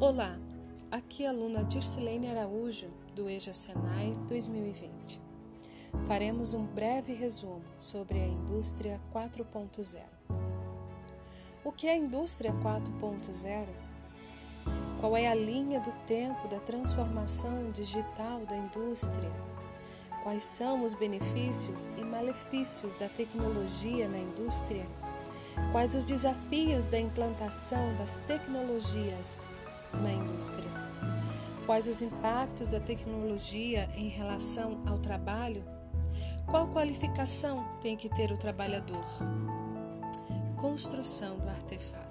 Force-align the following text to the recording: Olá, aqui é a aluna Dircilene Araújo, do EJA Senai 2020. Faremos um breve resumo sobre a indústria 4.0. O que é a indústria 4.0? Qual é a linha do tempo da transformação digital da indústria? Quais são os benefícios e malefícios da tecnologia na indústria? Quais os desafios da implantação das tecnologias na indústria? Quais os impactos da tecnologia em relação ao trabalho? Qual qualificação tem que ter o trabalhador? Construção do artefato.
Olá, 0.00 0.38
aqui 0.90 1.24
é 1.24 1.26
a 1.26 1.30
aluna 1.30 1.62
Dircilene 1.62 2.30
Araújo, 2.30 2.88
do 3.14 3.28
EJA 3.28 3.52
Senai 3.52 4.14
2020. 4.28 5.20
Faremos 6.06 6.54
um 6.54 6.64
breve 6.64 7.12
resumo 7.12 7.60
sobre 7.78 8.18
a 8.18 8.26
indústria 8.26 8.98
4.0. 9.12 10.00
O 11.62 11.70
que 11.70 11.86
é 11.86 11.92
a 11.92 11.96
indústria 11.98 12.50
4.0? 12.50 13.66
Qual 15.02 15.14
é 15.14 15.28
a 15.28 15.34
linha 15.34 15.80
do 15.80 15.92
tempo 16.06 16.48
da 16.48 16.60
transformação 16.60 17.70
digital 17.70 18.46
da 18.46 18.56
indústria? 18.56 19.30
Quais 20.22 20.44
são 20.44 20.82
os 20.82 20.94
benefícios 20.94 21.90
e 21.98 22.02
malefícios 22.02 22.94
da 22.94 23.10
tecnologia 23.10 24.08
na 24.08 24.18
indústria? 24.18 24.86
Quais 25.72 25.94
os 25.94 26.06
desafios 26.06 26.86
da 26.86 26.98
implantação 26.98 27.94
das 27.96 28.16
tecnologias 28.16 29.38
na 29.94 30.12
indústria? 30.12 30.68
Quais 31.66 31.86
os 31.86 32.02
impactos 32.02 32.72
da 32.72 32.80
tecnologia 32.80 33.88
em 33.94 34.08
relação 34.08 34.82
ao 34.86 34.98
trabalho? 34.98 35.64
Qual 36.46 36.68
qualificação 36.68 37.64
tem 37.80 37.96
que 37.96 38.08
ter 38.08 38.32
o 38.32 38.36
trabalhador? 38.36 39.04
Construção 40.56 41.38
do 41.38 41.48
artefato. 41.48 42.09